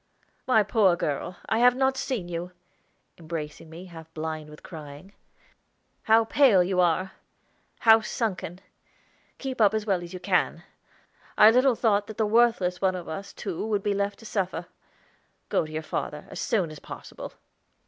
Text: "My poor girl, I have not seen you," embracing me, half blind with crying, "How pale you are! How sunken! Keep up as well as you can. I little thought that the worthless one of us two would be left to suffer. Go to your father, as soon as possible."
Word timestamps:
"My 0.47 0.63
poor 0.63 0.95
girl, 0.95 1.37
I 1.47 1.59
have 1.59 1.75
not 1.75 1.95
seen 1.95 2.27
you," 2.27 2.53
embracing 3.19 3.69
me, 3.69 3.85
half 3.85 4.11
blind 4.15 4.49
with 4.49 4.63
crying, 4.63 5.13
"How 6.01 6.25
pale 6.25 6.63
you 6.63 6.79
are! 6.79 7.11
How 7.81 8.01
sunken! 8.01 8.61
Keep 9.37 9.61
up 9.61 9.75
as 9.75 9.85
well 9.85 10.01
as 10.01 10.11
you 10.11 10.19
can. 10.19 10.63
I 11.37 11.51
little 11.51 11.75
thought 11.75 12.07
that 12.07 12.17
the 12.17 12.25
worthless 12.25 12.81
one 12.81 12.95
of 12.95 13.07
us 13.07 13.31
two 13.31 13.63
would 13.67 13.83
be 13.83 13.93
left 13.93 14.17
to 14.17 14.25
suffer. 14.25 14.65
Go 15.49 15.67
to 15.67 15.71
your 15.71 15.83
father, 15.83 16.25
as 16.31 16.39
soon 16.39 16.71
as 16.71 16.79
possible." 16.79 17.33